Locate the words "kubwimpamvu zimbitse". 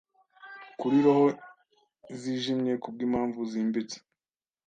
2.83-3.97